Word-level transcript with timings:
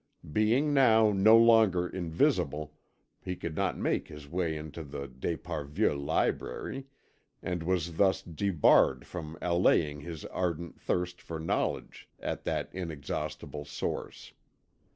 Being 0.33 0.73
now 0.73 1.11
no 1.11 1.37
longer 1.37 1.87
invisible, 1.87 2.73
he 3.21 3.35
could 3.35 3.55
not 3.55 3.77
make 3.77 4.07
his 4.07 4.27
way 4.27 4.57
into 4.57 4.83
the 4.83 5.07
d'Esparvieu 5.07 5.93
library, 5.95 6.87
and 7.43 7.61
was 7.61 7.97
thus 7.97 8.23
debarred 8.23 9.05
from 9.05 9.37
allaying 9.43 9.99
his 9.99 10.25
ardent 10.25 10.81
thirst 10.81 11.21
for 11.21 11.39
knowledge 11.39 12.09
at 12.19 12.45
that 12.45 12.71
inexhaustible 12.73 13.63
source. 13.63 14.33